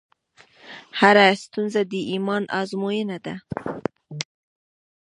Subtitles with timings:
[0.99, 3.35] هره ستونزه د ایمان ازموینه ده.